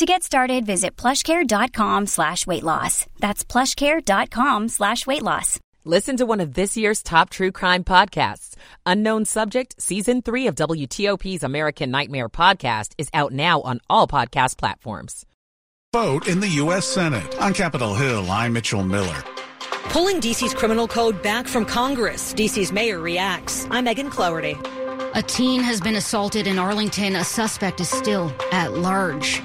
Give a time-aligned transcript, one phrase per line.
[0.00, 3.04] To get started, visit plushcare.com slash weight loss.
[3.18, 5.60] That's plushcare.com slash weight loss.
[5.84, 8.54] Listen to one of this year's top true crime podcasts.
[8.86, 14.56] Unknown Subject, Season 3 of WTOP's American Nightmare podcast is out now on all podcast
[14.56, 15.26] platforms.
[15.92, 16.86] Vote in the U.S.
[16.86, 17.38] Senate.
[17.38, 19.22] On Capitol Hill, I'm Mitchell Miller.
[19.90, 22.32] Pulling DC's criminal code back from Congress.
[22.32, 23.68] DC's mayor reacts.
[23.70, 24.56] I'm Megan Cloherty.
[25.14, 27.16] A teen has been assaulted in Arlington.
[27.16, 29.42] A suspect is still at large.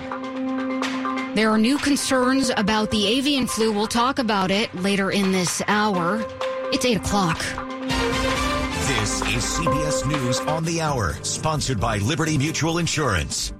[1.35, 3.73] There are new concerns about the avian flu.
[3.73, 6.25] We'll talk about it later in this hour.
[6.71, 7.39] It's 8 o'clock.
[8.87, 13.51] This is CBS News on the Hour, sponsored by Liberty Mutual Insurance.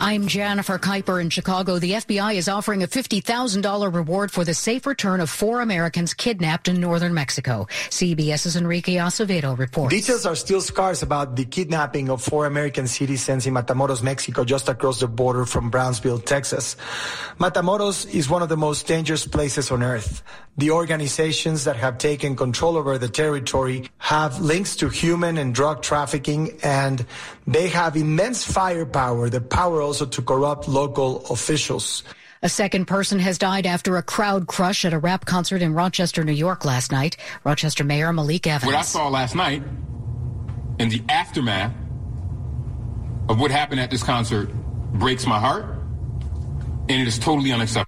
[0.00, 1.80] I'm Jennifer Keiper in Chicago.
[1.80, 6.68] The FBI is offering a $50,000 reward for the safe return of four Americans kidnapped
[6.68, 7.66] in northern Mexico.
[7.90, 9.92] CBS's Enrique Acevedo reports.
[9.92, 14.68] Details are still scarce about the kidnapping of four American citizens in Matamoros, Mexico, just
[14.68, 16.76] across the border from Brownsville, Texas.
[17.40, 20.22] Matamoros is one of the most dangerous places on earth.
[20.58, 25.82] The organizations that have taken control over the territory have links to human and drug
[25.82, 27.04] trafficking, and
[27.46, 32.04] they have immense firepower, the power also to corrupt local officials.
[32.42, 36.24] A second person has died after a crowd crush at a rap concert in Rochester,
[36.24, 37.16] New York last night.
[37.42, 38.66] Rochester Mayor Malik Evans.
[38.66, 39.62] What I saw last night
[40.78, 41.72] in the aftermath
[43.30, 44.50] of what happened at this concert
[44.92, 45.64] breaks my heart,
[46.90, 47.87] and it is totally unacceptable.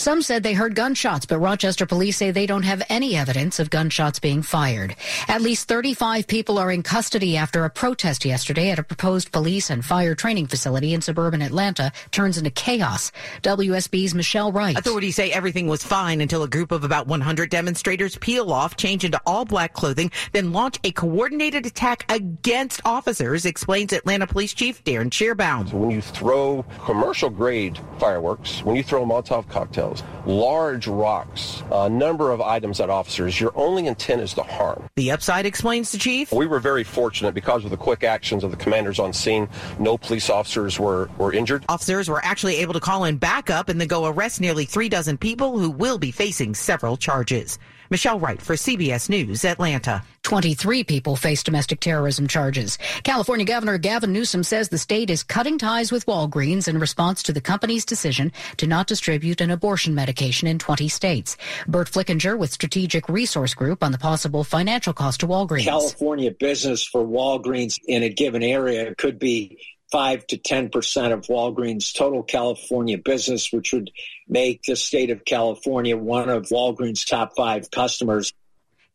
[0.00, 3.68] Some said they heard gunshots, but Rochester police say they don't have any evidence of
[3.68, 4.96] gunshots being fired.
[5.28, 9.68] At least 35 people are in custody after a protest yesterday at a proposed police
[9.68, 13.12] and fire training facility in suburban Atlanta turns into chaos.
[13.42, 14.78] WSB's Michelle Wright.
[14.78, 19.04] Authorities say everything was fine until a group of about 100 demonstrators peel off, change
[19.04, 24.82] into all black clothing, then launch a coordinated attack against officers, explains Atlanta Police Chief
[24.82, 25.70] Darin Schierbaum.
[25.74, 29.89] When you throw commercial grade fireworks, when you throw Molotov cocktails,
[30.26, 34.88] large rocks, a number of items at officers, your only intent is to harm.
[34.96, 36.32] The upside explains the chief.
[36.32, 39.48] We were very fortunate because of the quick actions of the commanders on scene.
[39.78, 41.64] No police officers were, were injured.
[41.68, 45.16] Officers were actually able to call in backup and then go arrest nearly three dozen
[45.16, 47.58] people who will be facing several charges.
[47.90, 50.04] Michelle Wright for CBS News, Atlanta.
[50.22, 52.78] 23 people face domestic terrorism charges.
[53.02, 57.32] California Governor Gavin Newsom says the state is cutting ties with Walgreens in response to
[57.32, 61.36] the company's decision to not distribute an abortion medication in 20 states.
[61.66, 65.64] Burt Flickinger with Strategic Resource Group on the possible financial cost to Walgreens.
[65.64, 69.58] California business for Walgreens in a given area could be
[69.90, 73.90] 5 to 10% of Walgreens' total California business, which would
[74.28, 78.32] make the state of California one of Walgreens' top five customers.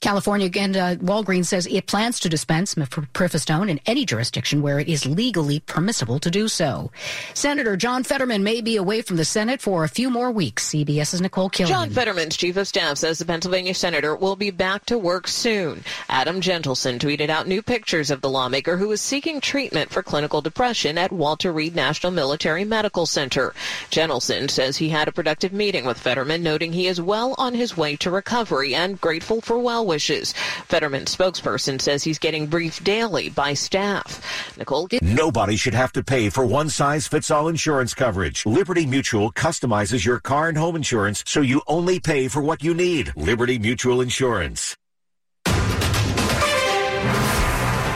[0.05, 4.87] California and uh, Walgreens says it plans to dispense mifepristone in any jurisdiction where it
[4.87, 6.91] is legally permissible to do so.
[7.33, 10.69] Senator John Fetterman may be away from the Senate for a few more weeks.
[10.69, 11.69] CBS's Nicole Killion.
[11.69, 15.83] John Fetterman's chief of staff says the Pennsylvania senator will be back to work soon.
[16.07, 20.39] Adam Gentleson tweeted out new pictures of the lawmaker who is seeking treatment for clinical
[20.39, 23.55] depression at Walter Reed National Military Medical Center.
[23.89, 27.75] Gentleson says he had a productive meeting with Fetterman, noting he is well on his
[27.75, 30.33] way to recovery and grateful for well wishes.
[30.67, 34.19] Fetterman's spokesperson says he's getting briefed daily by staff.
[34.57, 34.89] Nicole.
[35.01, 38.45] Nobody should have to pay for one size fits all insurance coverage.
[38.45, 42.73] Liberty Mutual customizes your car and home insurance so you only pay for what you
[42.73, 43.13] need.
[43.15, 44.75] Liberty Mutual Insurance.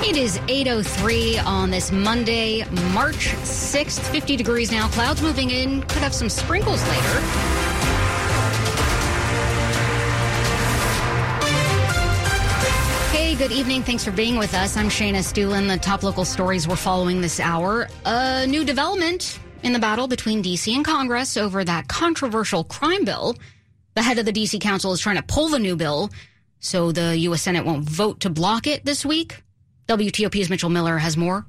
[0.01, 4.87] It is 8.03 on this Monday, March 6th, 50 degrees now.
[4.87, 7.68] Clouds moving in, could have some sprinkles later.
[13.39, 13.83] Good evening.
[13.83, 14.75] Thanks for being with us.
[14.75, 15.69] I'm Shayna Estulin.
[15.69, 17.87] The top local stories we're following this hour.
[18.03, 20.75] A new development in the battle between D.C.
[20.75, 23.37] and Congress over that controversial crime bill.
[23.93, 24.59] The head of the D.C.
[24.59, 26.09] Council is trying to pull the new bill
[26.59, 27.43] so the U.S.
[27.43, 29.41] Senate won't vote to block it this week.
[29.87, 31.45] WTOP's Mitchell Miller has more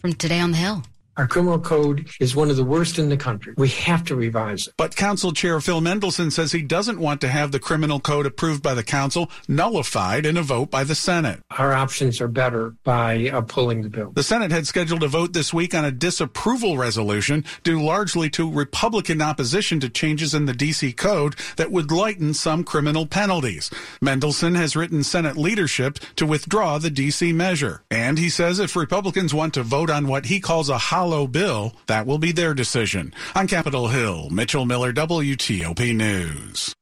[0.00, 0.82] from today on the Hill.
[1.18, 3.52] Our criminal code is one of the worst in the country.
[3.58, 4.74] We have to revise it.
[4.78, 8.62] But Council Chair Phil Mendelson says he doesn't want to have the criminal code approved
[8.62, 11.40] by the Council nullified in a vote by the Senate.
[11.50, 14.12] Our options are better by uh, pulling the bill.
[14.12, 18.50] The Senate had scheduled a vote this week on a disapproval resolution due largely to
[18.50, 20.94] Republican opposition to changes in the D.C.
[20.94, 23.68] code that would lighten some criminal penalties.
[24.02, 27.34] Mendelson has written Senate leadership to withdraw the D.C.
[27.34, 27.82] measure.
[27.90, 31.72] And he says if Republicans want to vote on what he calls a hollow bill,
[31.88, 33.12] that will be their decision.
[33.34, 36.72] On Capitol Hill, Mitchell Miller, WTOP News.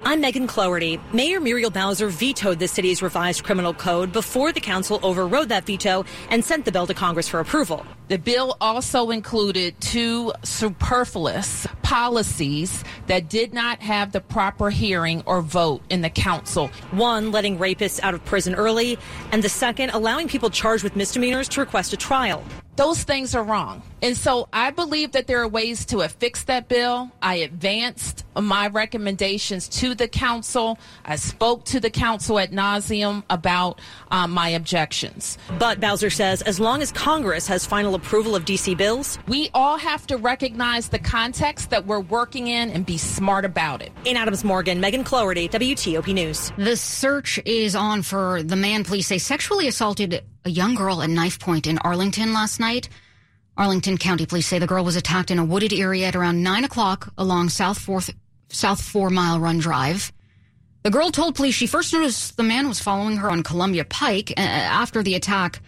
[0.00, 0.98] I'm Megan Cloherty.
[1.12, 6.04] Mayor Muriel Bowser vetoed the city's revised criminal code before the council overrode that veto
[6.30, 7.84] and sent the bill to Congress for approval.
[8.08, 15.42] The bill also included two superfluous policies that did not have the proper hearing or
[15.42, 16.68] vote in the council.
[16.92, 18.96] One, letting rapists out of prison early,
[19.32, 22.44] and the second, allowing people charged with misdemeanors to request a trial
[22.76, 23.82] those things are wrong.
[24.02, 27.10] And so I believe that there are ways to fix that bill.
[27.22, 30.78] I advanced my recommendations to the council.
[31.04, 33.80] I spoke to the council at nauseum about
[34.10, 35.38] um, my objections.
[35.58, 39.76] But Bowser says as long as Congress has final approval of DC bills, we all
[39.76, 43.92] have to recognize the context that we're working in and be smart about it.
[44.04, 46.52] In Adams Morgan, Megan Cloherty, WTOP News.
[46.56, 51.10] The search is on for the man police say sexually assaulted a young girl at
[51.10, 52.88] knife point in Arlington last night.
[53.56, 56.64] Arlington County Police say the girl was attacked in a wooded area at around 9
[56.64, 58.10] o'clock along South, Fourth,
[58.48, 60.12] South Four Mile Run Drive.
[60.82, 64.34] The girl told police she first noticed the man was following her on Columbia Pike.
[64.36, 65.60] Uh, after the attack,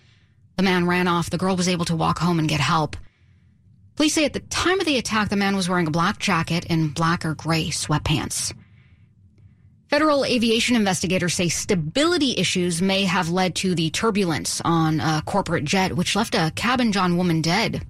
[0.59, 1.31] the man ran off.
[1.31, 2.97] The girl was able to walk home and get help.
[3.95, 6.67] Police say at the time of the attack, the man was wearing a black jacket
[6.69, 8.53] and black or gray sweatpants.
[9.89, 15.65] Federal aviation investigators say stability issues may have led to the turbulence on a corporate
[15.65, 17.87] jet, which left a Cabin John woman dead.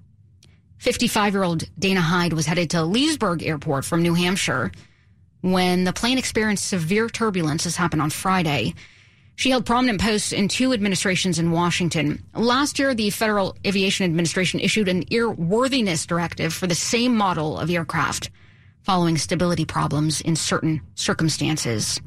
[0.79, 4.70] 55 year old Dana Hyde was headed to Leesburg Airport from New Hampshire
[5.41, 7.65] when the plane experienced severe turbulence.
[7.65, 8.75] This happened on Friday.
[9.38, 12.25] She held prominent posts in two administrations in Washington.
[12.35, 17.70] Last year, the Federal Aviation Administration issued an airworthiness directive for the same model of
[17.70, 18.31] aircraft
[18.82, 22.00] following stability problems in certain circumstances.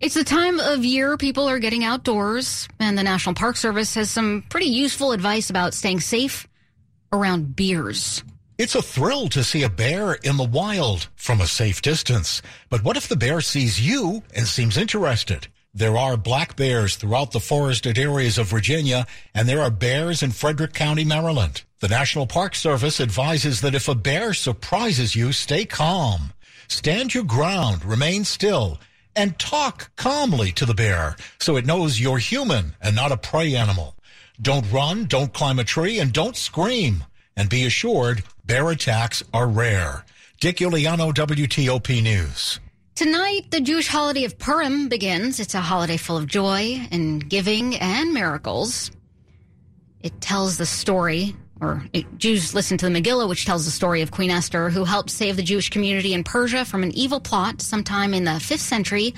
[0.00, 4.10] It's the time of year people are getting outdoors, and the National Park Service has
[4.10, 6.48] some pretty useful advice about staying safe
[7.12, 8.24] around bears.
[8.58, 12.40] It's a thrill to see a bear in the wild from a safe distance.
[12.70, 15.48] But what if the bear sees you and seems interested?
[15.74, 20.30] There are black bears throughout the forested areas of Virginia, and there are bears in
[20.30, 21.64] Frederick County, Maryland.
[21.80, 26.32] The National Park Service advises that if a bear surprises you, stay calm.
[26.66, 28.80] Stand your ground, remain still,
[29.14, 33.54] and talk calmly to the bear so it knows you're human and not a prey
[33.54, 33.96] animal.
[34.40, 37.04] Don't run, don't climb a tree, and don't scream.
[37.36, 40.04] And be assured, bear attacks are rare.
[40.40, 42.60] Dick Uliano, WTOP News.
[42.94, 45.38] Tonight, the Jewish holiday of Purim begins.
[45.38, 48.90] It's a holiday full of joy and giving and miracles.
[50.00, 51.84] It tells the story or
[52.16, 55.36] Jews listen to the Megillah, which tells the story of Queen Esther, who helped save
[55.36, 59.14] the Jewish community in Persia from an evil plot sometime in the 5th century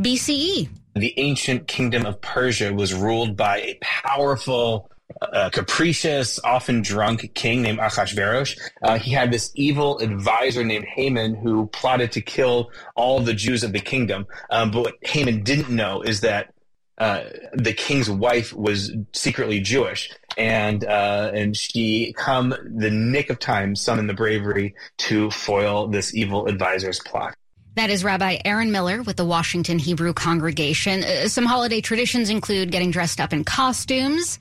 [0.00, 0.68] BCE.
[0.94, 4.89] The ancient kingdom of Persia was ruled by a powerful,
[5.20, 8.58] uh, capricious, often drunk king named Achashverosh.
[8.82, 13.62] Uh, he had this evil advisor named Haman who plotted to kill all the Jews
[13.62, 14.26] of the kingdom.
[14.50, 16.52] Um, but what Haman didn't know is that
[16.98, 17.24] uh,
[17.54, 23.74] the king's wife was secretly Jewish, and uh, and she come the nick of time
[23.74, 27.34] summoned the bravery to foil this evil advisor's plot.
[27.76, 31.02] That is Rabbi Aaron Miller with the Washington Hebrew Congregation.
[31.02, 34.38] Uh, some holiday traditions include getting dressed up in costumes,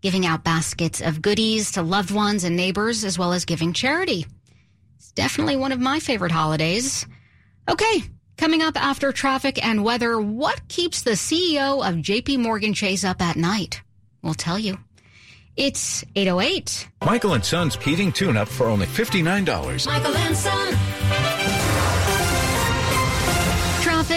[0.00, 4.26] giving out baskets of goodies to loved ones and neighbors, as well as giving charity.
[4.96, 7.06] It's definitely one of my favorite holidays.
[7.68, 8.02] Okay,
[8.38, 13.20] Coming up after traffic and weather, what keeps the CEO of JP Morgan Chase up
[13.20, 13.82] at night?
[14.22, 14.78] We'll tell you.
[15.56, 16.88] It's 808.
[17.04, 19.86] Michael and Son's heating tune up for only $59.
[19.86, 20.68] Michael and Son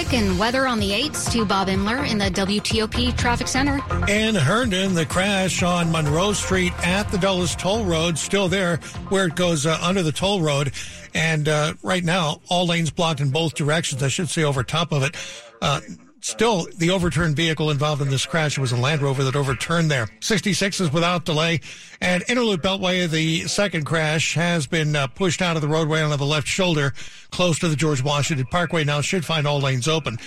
[0.01, 3.79] traffic and weather on the 8s to Bob Imler in the WTOP Traffic Center.
[4.07, 8.77] In Herndon, the crash on Monroe Street at the Dulles Toll Road, still there
[9.09, 10.71] where it goes uh, under the toll road.
[11.13, 14.01] And uh, right now, all lanes blocked in both directions.
[14.01, 15.15] I should say over top of it.
[15.61, 15.81] Uh,
[16.21, 20.07] still the overturned vehicle involved in this crash was a Land Rover that overturned there.
[20.21, 21.59] 66 is without delay.
[21.99, 26.01] And Inner Loop Beltway, the second crash has been uh, pushed out of the roadway
[26.01, 26.93] onto the left shoulder
[27.31, 28.83] close to the George Washington Parkway.
[28.83, 30.17] Now should find all lanes open.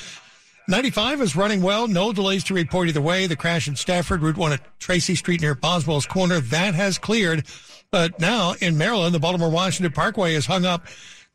[0.67, 1.87] 95 is running well.
[1.87, 3.27] No delays to report either way.
[3.27, 7.47] The crash in Stafford, Route 1 at Tracy Street near Boswell's Corner, that has cleared.
[7.91, 10.87] But now in Maryland, the Baltimore Washington Parkway is hung up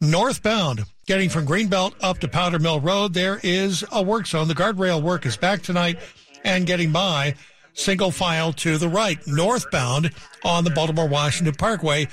[0.02, 0.86] northbound.
[1.06, 4.48] Getting from Greenbelt up to Powder Mill Road, there is a work zone.
[4.48, 6.00] The guardrail work is back tonight
[6.44, 7.36] and getting by
[7.74, 10.12] single file to the right, northbound
[10.44, 12.08] on the Baltimore Washington Parkway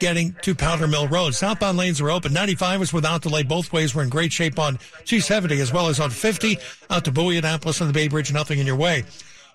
[0.00, 1.34] getting to Powder Mill Road.
[1.34, 2.32] Southbound lanes are open.
[2.32, 3.94] 95 is without delay both ways.
[3.94, 6.58] We're in great shape on 270 as well as on 50
[6.90, 8.32] out to Bowie, Annapolis, and the Bay Bridge.
[8.32, 9.04] Nothing in your way.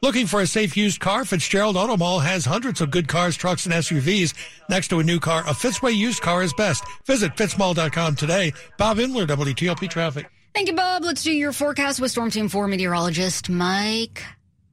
[0.01, 1.25] Looking for a safe used car?
[1.25, 4.33] Fitzgerald Auto Mall has hundreds of good cars, trucks, and SUVs.
[4.69, 6.85] Next to a new car, a Fitzway used car is best.
[7.05, 8.53] Visit fitzmall.com today.
[8.77, 10.29] Bob Imler, WTOP Traffic.
[10.55, 11.03] Thank you, Bob.
[11.03, 14.23] Let's do your forecast with Storm Team 4 meteorologist Mike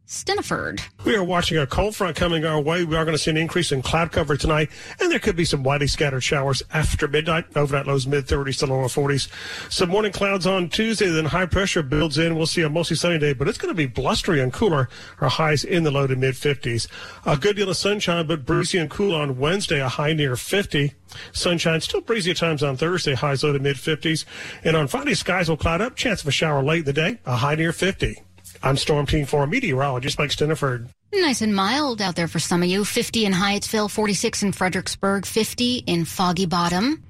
[0.06, 0.80] Stinneford.
[1.04, 2.84] We are watching a cold front coming our way.
[2.84, 4.70] We are going to see an increase in cloud cover tonight,
[5.00, 7.46] and there could be some widely scattered showers after midnight.
[7.56, 9.28] Overnight lows mid 30s to lower 40s.
[9.68, 12.36] Some morning clouds on Tuesday, then high pressure builds in.
[12.36, 14.88] We'll see a mostly sunny day, but it's going to be blustery and cooler.
[15.20, 16.86] Our highs in the low to mid 50s.
[17.24, 20.94] A good deal of sunshine, but breezy and cool on Wednesday, a high near 50.
[21.32, 24.24] Sunshine, still breezy at times on Thursday, highs low to mid 50s.
[24.62, 25.96] And on Friday, skies will cloud up.
[25.96, 28.22] Chance of a shower late in the day, a high near 50.
[28.66, 30.88] I'm Storm Team 4 meteorologist Mike Stinneford.
[31.14, 32.84] Nice and mild out there for some of you.
[32.84, 37.04] 50 in Hyattsville, 46 in Fredericksburg, 50 in Foggy Bottom.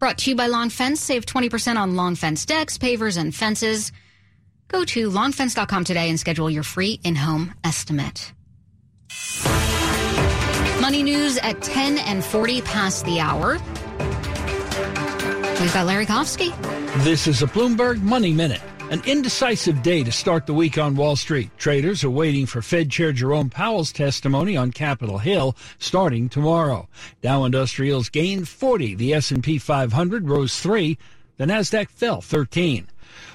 [0.00, 1.00] Brought to you by Long Fence.
[1.00, 3.92] Save 20% on Long Fence decks, pavers, and fences.
[4.66, 8.32] Go to longfence.com today and schedule your free in-home estimate.
[10.80, 13.52] Money news at 10 and 40 past the hour.
[15.60, 16.52] We've got Larry Kofsky.
[17.04, 18.60] This is a Bloomberg Money Minute.
[18.88, 21.50] An indecisive day to start the week on Wall Street.
[21.58, 26.88] Traders are waiting for Fed Chair Jerome Powell's testimony on Capitol Hill starting tomorrow.
[27.20, 28.94] Dow Industrials gained 40.
[28.94, 30.96] The S&P 500 rose 3.
[31.36, 32.86] The Nasdaq fell 13.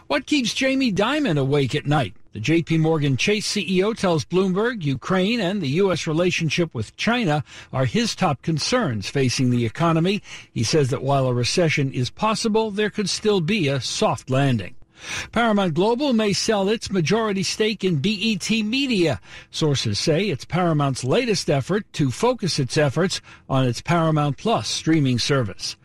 [0.08, 2.14] What keeps Jamie Dimon awake at night?
[2.32, 6.08] The JP Morgan Chase CEO tells Bloomberg Ukraine and the U.S.
[6.08, 7.44] relationship with China
[7.74, 10.24] are his top concerns facing the economy.
[10.54, 14.76] He says that while a recession is possible, there could still be a soft landing.
[15.32, 19.20] Paramount Global may sell its majority stake in BET Media.
[19.50, 25.20] Sources say it's Paramount's latest effort to focus its efforts on its Paramount Plus streaming
[25.20, 25.76] service.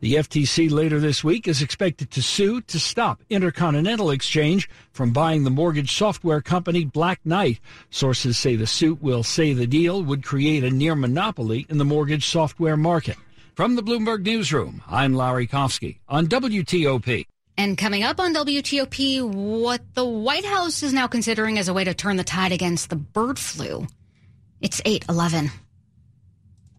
[0.00, 5.44] The FTC later this week is expected to sue to stop Intercontinental Exchange from buying
[5.44, 7.60] the mortgage software company Black Knight.
[7.90, 11.84] Sources say the suit will say the deal would create a near monopoly in the
[11.84, 13.16] mortgage software market.
[13.54, 17.26] From the Bloomberg Newsroom, I'm Larry Kofsky on WTOP.
[17.56, 21.84] And coming up on WTOP, what the White House is now considering as a way
[21.84, 23.86] to turn the tide against the bird flu.
[24.60, 25.50] It's 811.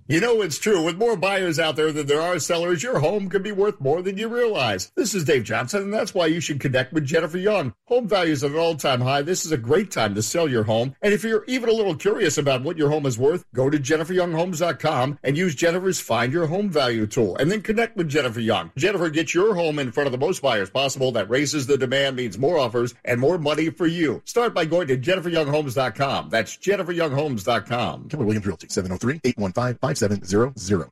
[0.05, 0.83] You know it's true.
[0.83, 4.01] With more buyers out there than there are sellers, your home could be worth more
[4.01, 4.91] than you realize.
[4.97, 7.73] This is Dave Johnson, and that's why you should connect with Jennifer Young.
[7.85, 9.21] Home values at an all-time high.
[9.21, 10.93] This is a great time to sell your home.
[11.01, 13.77] And if you're even a little curious about what your home is worth, go to
[13.79, 18.71] jenniferyounghomes.com and use Jennifer's Find Your Home Value tool, and then connect with Jennifer Young.
[18.75, 21.13] Jennifer gets your home in front of the most buyers possible.
[21.13, 24.21] That raises the demand, means more offers, and more money for you.
[24.25, 26.27] Start by going to jenniferyounghomes.com.
[26.29, 28.09] That's jenniferyounghomes.com.
[28.09, 30.89] Keller Williams Realty, oh 703-815-5700.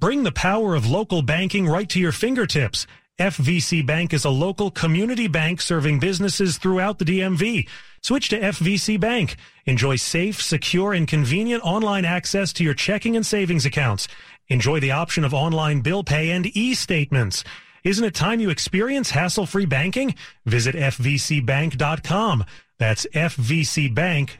[0.00, 2.86] Bring the power of local banking right to your fingertips.
[3.18, 7.68] FVC Bank is a local community bank serving businesses throughout the DMV.
[8.00, 9.34] Switch to FVC Bank.
[9.66, 14.06] Enjoy safe, secure, and convenient online access to your checking and savings accounts.
[14.46, 17.42] Enjoy the option of online bill pay and e-statements.
[17.82, 20.14] Isn't it time you experience hassle-free banking?
[20.46, 22.44] Visit fvcbank.com.
[22.78, 24.38] That's fvcbank.com.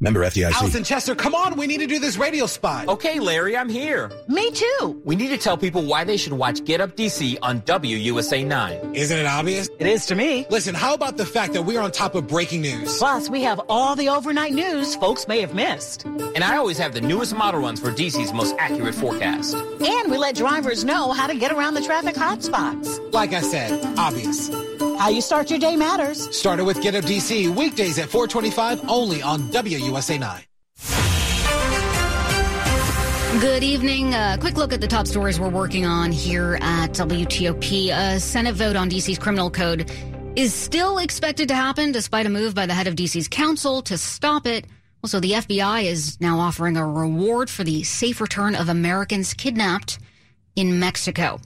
[0.00, 0.52] Member FDIC.
[0.52, 2.86] Allison Chester, come on, we need to do this radio spot.
[2.86, 4.12] Okay, Larry, I'm here.
[4.28, 5.02] Me too.
[5.04, 8.94] We need to tell people why they should watch Get Up DC on WUSA 9.
[8.94, 9.68] Isn't it obvious?
[9.80, 10.46] It is to me.
[10.50, 12.96] Listen, how about the fact that we're on top of breaking news?
[12.98, 16.04] Plus, we have all the overnight news folks may have missed.
[16.04, 19.54] And I always have the newest model runs for DC's most accurate forecast.
[19.54, 23.12] And we let drivers know how to get around the traffic hotspots.
[23.12, 24.48] Like I said, obvious.
[24.78, 26.36] How you start your day matters.
[26.36, 30.42] Started with Get Up DC, weekdays at 425 only on WUSA 9.
[33.40, 34.14] Good evening.
[34.14, 37.90] A quick look at the top stories we're working on here at WTOP.
[37.90, 39.90] A Senate vote on DC's criminal code
[40.34, 43.98] is still expected to happen despite a move by the head of DC's council to
[43.98, 44.66] stop it.
[45.04, 49.98] Also, the FBI is now offering a reward for the safe return of Americans kidnapped
[50.56, 51.40] in Mexico.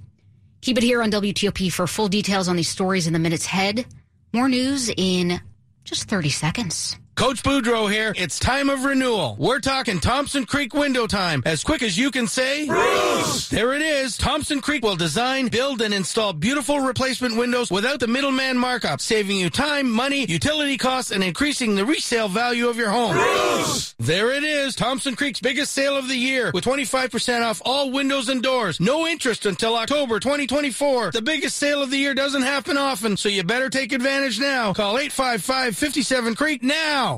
[0.62, 3.84] Keep it here on WTOP for full details on these stories in the minutes ahead.
[4.32, 5.40] More news in
[5.84, 6.96] just 30 seconds.
[7.14, 8.14] Coach Boudreau here.
[8.16, 9.36] It's time of renewal.
[9.38, 11.42] We're talking Thompson Creek window time.
[11.44, 13.48] As quick as you can say, Bruce!
[13.48, 14.16] There it is.
[14.16, 19.36] Thompson Creek will design, build, and install beautiful replacement windows without the middleman markup, saving
[19.36, 23.12] you time, money, utility costs, and increasing the resale value of your home.
[23.14, 23.94] Bruce!
[23.98, 24.74] There it is.
[24.74, 28.80] Thompson Creek's biggest sale of the year with 25% off all windows and doors.
[28.80, 31.10] No interest until October 2024.
[31.12, 34.72] The biggest sale of the year doesn't happen often, so you better take advantage now.
[34.72, 37.11] Call 855 57 Creek now.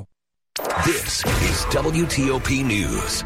[0.86, 3.24] This is WTOP News.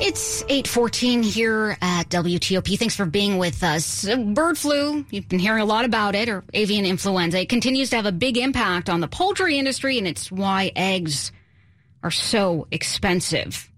[0.00, 2.78] It's 814 here at WTOP.
[2.78, 4.06] Thanks for being with us.
[4.06, 7.40] Uh, bird flu, you've been hearing a lot about it, or avian influenza.
[7.40, 11.32] It continues to have a big impact on the poultry industry, and it's why eggs
[12.04, 13.68] are so expensive.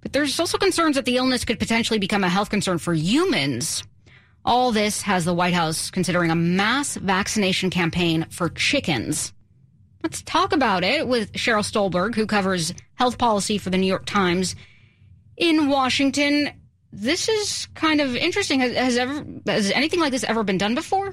[0.00, 3.84] But there's also concerns that the illness could potentially become a health concern for humans.
[4.44, 9.32] All this has the White House considering a mass vaccination campaign for chickens.
[10.02, 14.06] Let's talk about it with Sheryl Stolberg, who covers health policy for the New York
[14.06, 14.54] Times
[15.36, 16.50] in Washington.
[16.92, 18.60] This is kind of interesting.
[18.60, 21.12] Has, has ever has anything like this ever been done before?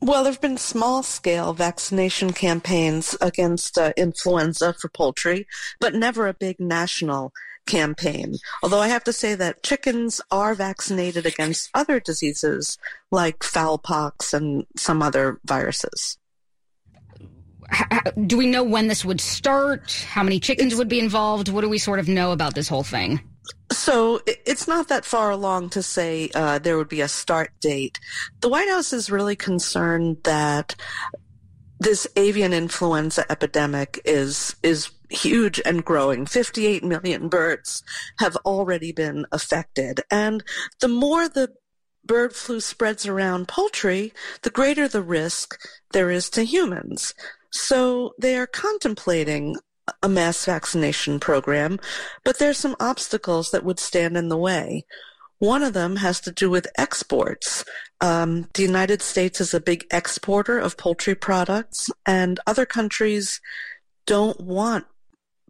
[0.00, 5.46] Well, there have been small scale vaccination campaigns against uh, influenza for poultry,
[5.80, 7.32] but never a big national
[7.66, 8.36] campaign.
[8.62, 12.76] Although I have to say that chickens are vaccinated against other diseases
[13.10, 16.18] like fowl pox and some other viruses
[18.26, 20.04] do we know when this would start?
[20.08, 21.48] How many chickens would be involved?
[21.48, 23.20] What do we sort of know about this whole thing?
[23.72, 27.98] So it's not that far along to say uh, there would be a start date.
[28.40, 30.74] The White House is really concerned that
[31.80, 36.24] this avian influenza epidemic is is huge and growing.
[36.24, 37.82] 58 million birds
[38.18, 40.42] have already been affected, and
[40.80, 41.52] the more the
[42.06, 45.58] bird flu spreads around poultry, the greater the risk
[45.92, 47.14] there is to humans.
[47.54, 49.56] So they are contemplating
[50.02, 51.78] a mass vaccination program,
[52.24, 54.84] but there's some obstacles that would stand in the way.
[55.38, 57.64] One of them has to do with exports.
[58.00, 63.40] Um, the United States is a big exporter of poultry products, and other countries
[64.04, 64.86] don't want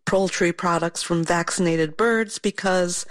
[0.04, 3.06] poultry products from vaccinated birds because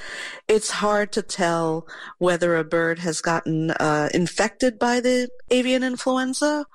[0.47, 1.87] it's hard to tell
[2.19, 6.65] whether a bird has gotten uh, infected by the avian influenza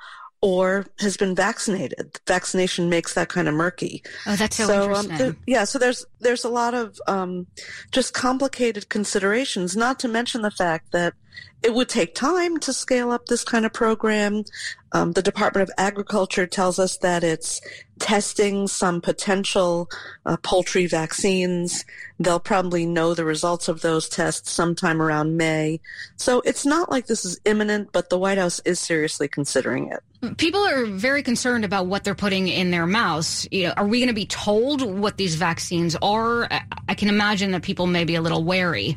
[0.40, 2.18] or has been vaccinated.
[2.26, 4.02] Vaccination makes that kind of murky.
[4.26, 5.12] Oh, that's so, so interesting.
[5.12, 7.46] Um, there, yeah, so there's there's a lot of um,
[7.90, 9.76] just complicated considerations.
[9.76, 11.14] Not to mention the fact that
[11.62, 14.44] it would take time to scale up this kind of program.
[14.92, 17.60] Um, the Department of Agriculture tells us that it's
[17.98, 19.90] testing some potential
[20.24, 21.84] uh, poultry vaccines.
[22.20, 25.80] They'll probably know the results of those tests sometime around May.
[26.16, 30.36] So it's not like this is imminent, but the White House is seriously considering it.
[30.36, 33.46] People are very concerned about what they're putting in their mouths.
[33.50, 36.48] You know, are we going to be told what these vaccines are?
[36.88, 38.96] I can imagine that people may be a little wary.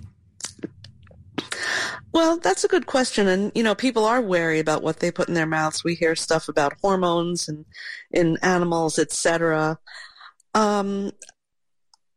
[2.13, 3.27] Well, that's a good question.
[3.27, 5.83] And, you know, people are wary about what they put in their mouths.
[5.83, 7.65] We hear stuff about hormones and
[8.11, 9.79] in animals, etc.
[10.53, 11.11] Um,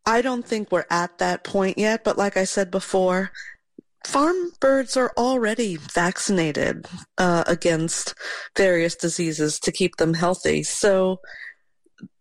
[0.05, 3.31] I don't think we're at that point yet, but like I said before,
[4.05, 8.15] farm birds are already vaccinated uh, against
[8.57, 10.63] various diseases to keep them healthy.
[10.63, 11.21] So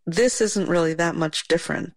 [0.05, 1.93] this isn't really that much different.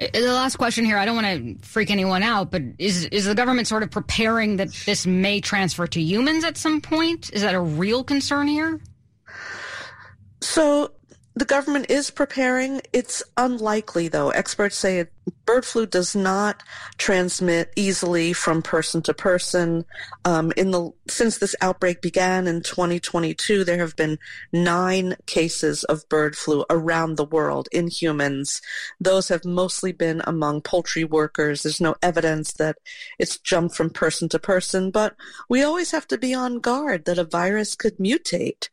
[0.00, 1.26] The last question here, I don't want
[1.60, 5.42] to freak anyone out, but is is the government sort of preparing that this may
[5.42, 7.30] transfer to humans at some point?
[7.34, 8.80] Is that a real concern here?
[10.40, 10.92] So
[11.40, 12.82] the government is preparing.
[12.92, 14.28] It's unlikely, though.
[14.28, 15.06] Experts say
[15.46, 16.62] bird flu does not
[16.98, 19.86] transmit easily from person to person.
[20.26, 24.18] Um, in the since this outbreak began in 2022, there have been
[24.52, 28.60] nine cases of bird flu around the world in humans.
[29.00, 31.62] Those have mostly been among poultry workers.
[31.62, 32.76] There's no evidence that
[33.18, 35.16] it's jumped from person to person, but
[35.48, 38.68] we always have to be on guard that a virus could mutate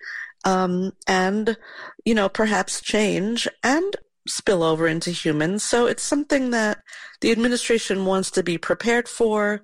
[0.48, 1.58] um, and,
[2.06, 3.96] you know, perhaps change and
[4.30, 5.62] spill over into humans.
[5.62, 6.82] So it's something that
[7.20, 9.62] the administration wants to be prepared for,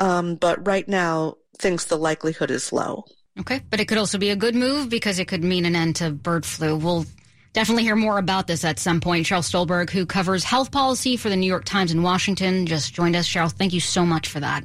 [0.00, 3.04] um, but right now thinks the likelihood is low.
[3.38, 5.96] Okay, but it could also be a good move because it could mean an end
[5.96, 6.76] to bird flu.
[6.76, 7.06] We'll
[7.52, 9.26] definitely hear more about this at some point.
[9.26, 13.14] Sheryl Stolberg, who covers health policy for the New York Times in Washington, just joined
[13.14, 13.28] us.
[13.28, 14.64] Sheryl, thank you so much for that.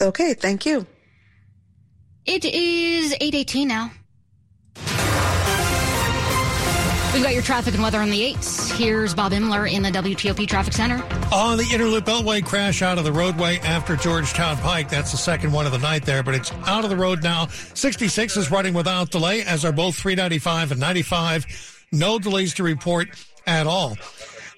[0.00, 0.86] Okay, thank you.
[2.26, 3.92] It is 818 now.
[7.14, 8.76] We've got your traffic and weather on the 8s.
[8.76, 11.00] Here's Bob Imler in the WTOP Traffic Center.
[11.32, 14.88] On the Inner Loop Beltway, crash out of the roadway after Georgetown Pike.
[14.88, 17.46] That's the second one of the night there, but it's out of the road now.
[17.46, 21.86] 66 is running without delay, as are both 395 and 95.
[21.92, 23.10] No delays to report
[23.46, 23.96] at all.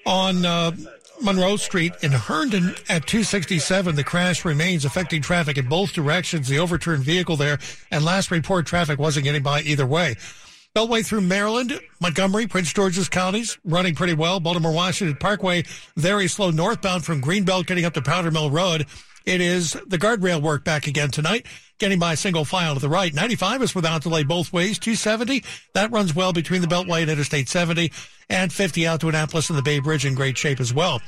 [0.07, 0.73] On uh,
[1.21, 6.49] Monroe Street in Herndon at 267, the crash remains affecting traffic in both directions.
[6.49, 7.59] The overturned vehicle there,
[7.91, 10.17] and last report, traffic wasn't getting by either way.
[10.77, 14.41] Beltway through Maryland, Montgomery, Prince George's counties running pretty well.
[14.41, 15.65] Baltimore Washington Parkway
[15.97, 18.85] very slow northbound from Greenbelt getting up to Powder Mill Road.
[19.25, 21.47] It is the guardrail work back again tonight,
[21.79, 23.15] getting by single file to the right.
[23.15, 24.79] 95 is without delay both ways.
[24.79, 27.91] 270, that runs well between the Beltway and Interstate 70,
[28.29, 31.01] and 50 out to Annapolis and the Bay Bridge in great shape as well.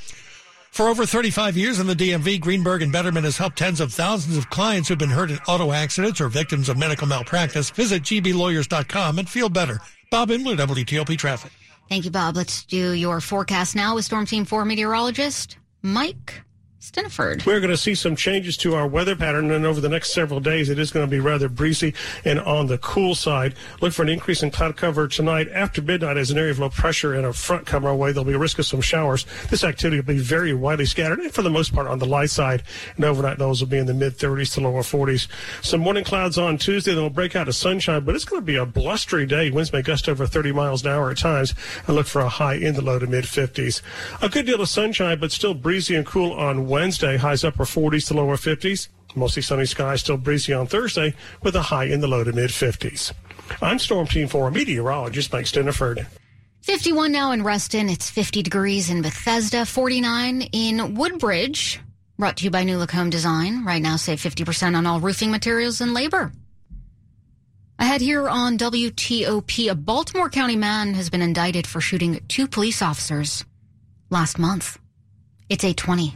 [0.71, 4.37] For over 35 years in the DMV, Greenberg and Bederman has helped tens of thousands
[4.37, 7.69] of clients who've been hurt in auto accidents or victims of medical malpractice.
[7.69, 9.79] Visit gblawyers.com and feel better.
[10.09, 11.51] Bob Imler, WTOP Traffic.
[11.89, 12.35] Thank you, Bob.
[12.35, 16.43] Let's do your forecast now with Storm Team 4 meteorologist Mike
[16.79, 17.45] Stinneford.
[17.45, 20.39] We're going to see some changes to our weather pattern, and over the next several
[20.39, 23.53] days, it is going to be rather breezy and on the cool side.
[23.81, 26.69] Look for an increase in cloud cover tonight after midnight as an area of low
[26.69, 28.13] pressure and a front come our way.
[28.13, 29.25] There'll be a risk of some showers.
[29.49, 32.29] This activity will be very widely scattered, and for the most part on the light
[32.29, 32.63] side.
[32.95, 35.27] And overnight those will be in the mid 30s to lower 40s.
[35.61, 38.45] Some morning clouds on Tuesday, then we'll break out of sunshine, but it's going to
[38.45, 39.51] be a blustery day.
[39.51, 41.53] Winds may gust over 30 miles an hour at times,
[41.87, 43.81] and look for a high in the low to mid 50s.
[44.21, 48.07] A good deal of sunshine, but still breezy and cool on Wednesday, highs upper 40s
[48.07, 48.89] to lower 50s.
[49.15, 52.51] Mostly sunny skies, still breezy on Thursday, with a high in the low to mid
[52.51, 53.11] 50s.
[53.61, 56.05] I'm Storm Team 4 meteorologist Mike Stinneford.
[56.61, 57.89] 51 now in Reston.
[57.89, 61.79] It's 50 degrees in Bethesda, 49 in Woodbridge.
[62.19, 63.65] Brought to you by New Look Home Design.
[63.65, 66.31] Right now, save 50% on all roofing materials and labor.
[67.79, 72.83] Ahead here on WTOP, a Baltimore County man has been indicted for shooting two police
[72.83, 73.43] officers
[74.11, 74.77] last month.
[75.49, 76.15] It's 820.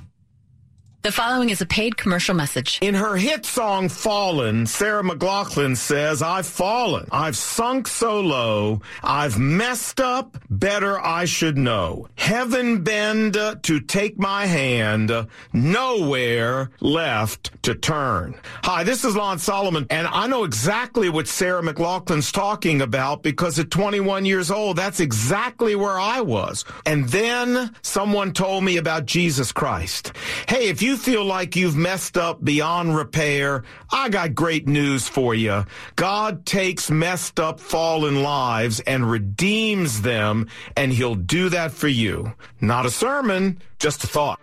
[1.04, 2.80] The following is a paid commercial message.
[2.82, 7.10] In her hit song Fallen, Sarah McLachlan says, I've fallen.
[7.12, 8.80] I've sunk so low.
[9.04, 10.38] I've messed up.
[10.50, 12.08] Better I should know.
[12.18, 15.12] Heaven bend to take my hand.
[15.52, 18.40] Nowhere left to turn.
[18.64, 23.60] Hi, this is Lon Solomon, and I know exactly what Sarah McLachlan's talking about because
[23.60, 26.64] at 21 years old, that's exactly where I was.
[26.86, 30.14] And then someone told me about Jesus Christ.
[30.48, 35.34] Hey, if you feel like you've messed up beyond repair, I got great news for
[35.36, 35.66] you.
[35.96, 42.34] God takes messed up fallen lives and redeems them, and he'll do that for you.
[42.62, 44.40] Not a sermon, just a thought.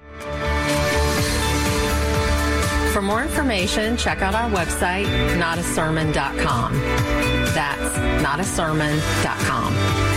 [2.93, 5.07] For more information, check out our website,
[5.39, 6.73] notasermon.com.
[7.55, 10.10] That's notasermon.com.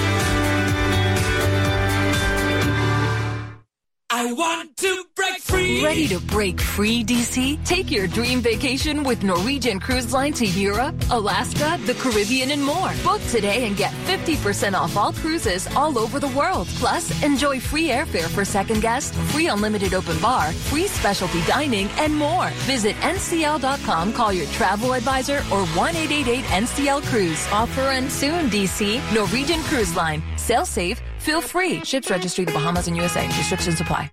[4.16, 5.84] I want to break free.
[5.84, 7.58] Ready to break free, DC?
[7.66, 12.92] Take your dream vacation with Norwegian Cruise Line to Europe, Alaska, the Caribbean, and more.
[13.04, 16.68] Book today and get 50% off all cruises all over the world.
[16.76, 22.16] Plus, enjoy free airfare for second guests, free unlimited open bar, free specialty dining, and
[22.16, 22.50] more.
[22.70, 27.48] Visit ncl.com, call your travel advisor, or 1 888 NCL Cruise.
[27.52, 29.02] Offer ends soon, DC.
[29.12, 30.22] Norwegian Cruise Line.
[30.38, 31.84] Sail safe, feel free.
[31.84, 33.26] Ships registry the Bahamas and USA.
[33.28, 34.12] Restrictions apply.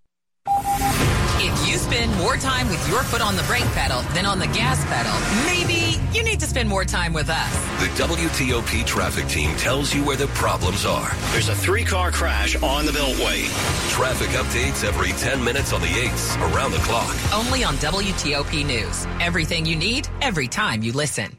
[1.43, 4.47] If you spend more time with your foot on the brake pedal than on the
[4.49, 5.13] gas pedal,
[5.47, 7.55] maybe you need to spend more time with us.
[7.81, 11.11] The WTOP traffic team tells you where the problems are.
[11.33, 13.49] There's a three car crash on the Beltway.
[13.91, 17.17] Traffic updates every 10 minutes on the 8s, around the clock.
[17.35, 19.07] Only on WTOP News.
[19.21, 21.39] Everything you need, every time you listen.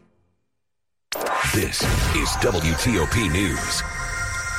[1.54, 1.84] This
[2.16, 4.01] is WTOP News.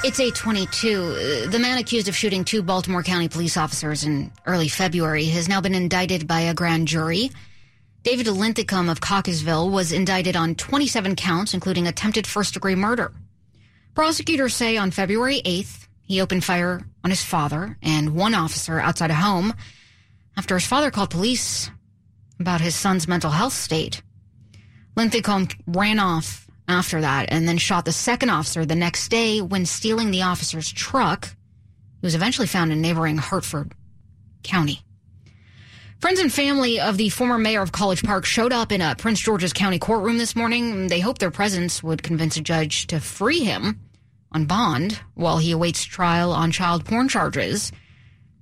[0.04, 1.46] It's 822.
[1.46, 5.60] The man accused of shooting two Baltimore County police officers in early February has now
[5.60, 7.30] been indicted by a grand jury.
[8.02, 13.12] David Linthicum of Cockeysville was indicted on 27 counts, including attempted first degree murder.
[13.94, 19.12] Prosecutors say on February 8th, he opened fire on his father and one officer outside
[19.12, 19.54] a home
[20.36, 21.70] after his father called police
[22.40, 24.02] about his son's mental health state.
[24.96, 29.66] Linthicum ran off after that and then shot the second officer the next day when
[29.66, 31.26] stealing the officer's truck.
[32.00, 33.72] He was eventually found in neighboring Harford
[34.42, 34.80] County.
[36.00, 39.20] Friends and family of the former mayor of College Park showed up in a Prince
[39.20, 40.88] George's County courtroom this morning.
[40.88, 43.78] They hoped their presence would convince a judge to free him
[44.32, 47.70] on bond while he awaits trial on child porn charges.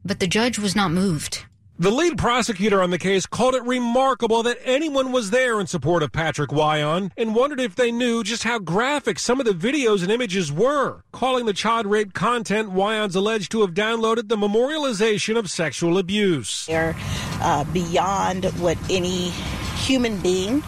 [0.02, 1.44] But the judge was not moved.
[1.80, 6.02] The lead prosecutor on the case called it remarkable that anyone was there in support
[6.02, 10.02] of Patrick Wojahn and wondered if they knew just how graphic some of the videos
[10.02, 15.38] and images were, calling the child rape content Wojahn's alleged to have downloaded the memorialization
[15.38, 16.66] of sexual abuse.
[16.66, 16.94] They're
[17.40, 19.30] uh, beyond what any
[19.78, 20.62] human being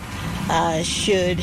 [0.49, 1.41] uh, should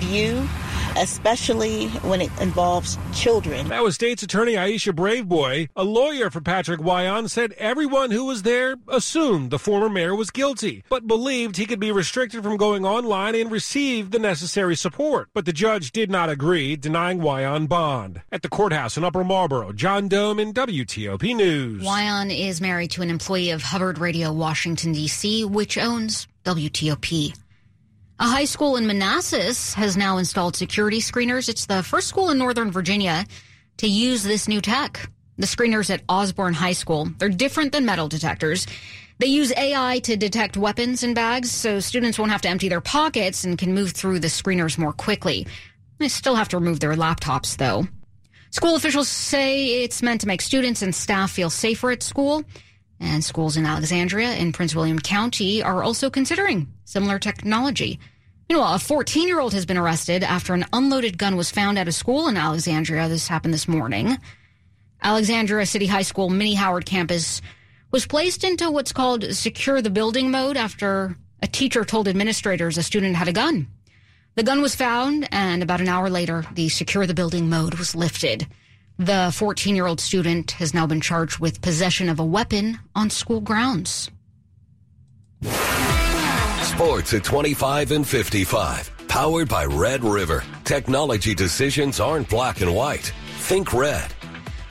[0.00, 0.48] view
[0.96, 3.68] especially when it involves children.
[3.68, 5.68] That was State's Attorney Aisha Braveboy.
[5.76, 10.30] A lawyer for Patrick Wojahn said everyone who was there assumed the former mayor was
[10.30, 15.28] guilty, but believed he could be restricted from going online and receive the necessary support.
[15.34, 18.22] But the judge did not agree, denying Wojahn bond.
[18.32, 21.82] At the courthouse in Upper Marlboro, John Domen WTOP News.
[21.82, 27.34] Wojahn is married to an employee of Hubbard Radio Washington, D.C., which owns WTOP.
[28.20, 31.48] A high school in Manassas has now installed security screeners.
[31.48, 33.26] It's the first school in Northern Virginia
[33.78, 35.10] to use this new tech.
[35.36, 38.68] The screeners at Osbourn High School, they're different than metal detectors.
[39.18, 42.80] They use AI to detect weapons in bags so students won't have to empty their
[42.80, 45.48] pockets and can move through the screeners more quickly.
[45.98, 47.88] They still have to remove their laptops though.
[48.50, 52.44] School officials say it's meant to make students and staff feel safer at school.
[53.00, 57.98] And schools in Alexandria and Prince William County are also considering similar technology.
[58.48, 61.88] Meanwhile, a 14 year old has been arrested after an unloaded gun was found at
[61.88, 63.08] a school in Alexandria.
[63.08, 64.18] This happened this morning.
[65.02, 67.42] Alexandria City High School Minnie Howard campus
[67.90, 72.82] was placed into what's called secure the building mode after a teacher told administrators a
[72.82, 73.68] student had a gun.
[74.34, 77.94] The gun was found, and about an hour later, the secure the building mode was
[77.94, 78.48] lifted.
[78.98, 83.10] The 14 year old student has now been charged with possession of a weapon on
[83.10, 84.10] school grounds.
[86.62, 88.90] Sports at 25 and 55.
[89.08, 90.44] Powered by Red River.
[90.64, 93.12] Technology decisions aren't black and white.
[93.38, 94.12] Think red.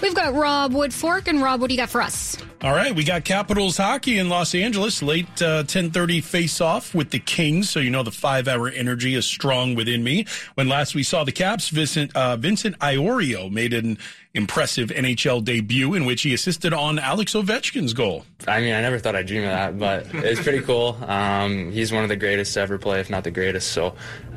[0.01, 2.37] We've got Rob Woodfork, and Rob, what do you got for us?
[2.63, 7.19] All right, we got Capitals hockey in Los Angeles, late uh, 10:30 face-off with the
[7.19, 7.69] Kings.
[7.69, 10.25] So you know the five-hour energy is strong within me.
[10.53, 13.97] When last we saw the Caps, Vincent uh, Vincent Iorio made an
[14.35, 18.25] impressive NHL debut in which he assisted on Alex Ovechkin's goal.
[18.47, 20.97] I mean, I never thought I'd dream of that, but it's pretty cool.
[21.05, 23.71] Um, he's one of the greatest to ever play, if not the greatest.
[23.71, 23.87] So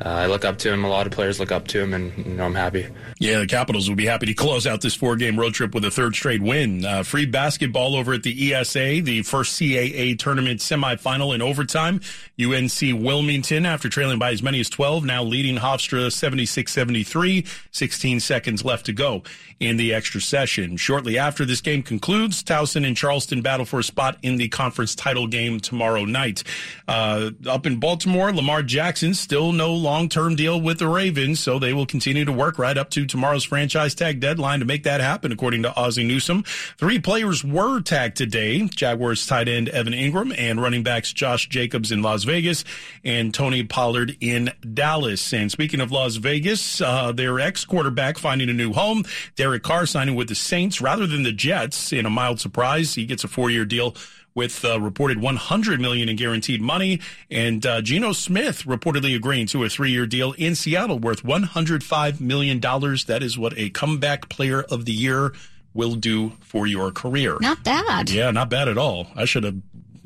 [0.03, 0.83] uh, I look up to him.
[0.83, 2.87] A lot of players look up to him, and you know, I'm happy.
[3.19, 5.91] Yeah, the Capitals will be happy to close out this four-game road trip with a
[5.91, 6.85] third straight win.
[6.85, 12.01] Uh, free basketball over at the ESA, the first CAA tournament semifinal in overtime.
[12.39, 17.47] UNC Wilmington, after trailing by as many as 12, now leading Hofstra 76-73.
[17.71, 19.23] 16 seconds left to go
[19.59, 20.77] in the extra session.
[20.77, 24.93] Shortly after this game concludes, Towson and Charleston battle for a spot in the conference
[24.93, 26.43] title game tomorrow night.
[26.87, 31.73] Uh, up in Baltimore, Lamar Jackson still no long-term deal with the Ravens, so they
[31.73, 35.31] will continue to work right up to tomorrow's franchise tag deadline to make that happen,
[35.31, 36.43] according to Ozzie Newsome.
[36.77, 38.67] Three players were tagged today.
[38.67, 42.63] Jaguars tight end Evan Engram and running backs Josh Jacobs in Las Vegas
[43.03, 45.33] and Tony Pollard in Dallas.
[45.33, 49.03] And speaking of Las Vegas, uh, their ex-quarterback finding a new home.
[49.35, 52.95] Derek Carr signing with the Saints rather than the Jets in a mild surprise.
[52.95, 53.95] He gets a four-year deal
[54.37, 59.63] with uh, reported 100 million in guaranteed money, and uh, Geno Smith reportedly agreeing to
[59.63, 63.05] a three-year deal in Seattle worth 105 million dollars.
[63.05, 65.33] That is what a comeback player of the year
[65.77, 67.37] will do for your career.
[67.39, 68.09] Not bad.
[68.09, 69.07] Yeah, not bad at all.
[69.15, 69.55] I should have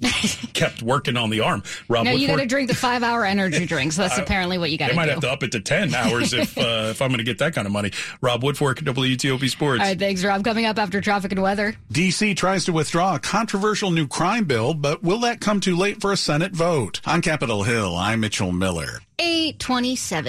[0.54, 1.62] kept working on the arm.
[1.88, 3.92] Rob no, you got to drink the five hour energy drink.
[3.94, 5.60] So that's I- apparently what you got They to might have to up it to
[5.60, 7.92] 10 hours if uh, if I'm going to get that kind of money.
[8.20, 9.80] Rob Woodfork, WTOP Sports.
[9.82, 10.44] All right, thanks, Rob.
[10.44, 11.76] Coming up after traffic and weather.
[11.94, 16.02] DC tries to withdraw a controversial new crime bill, but will that come too late
[16.02, 17.00] for a Senate vote?
[17.06, 19.00] On Capitol Hill, I'm Mitchell Miller.
[19.20, 20.26] 827.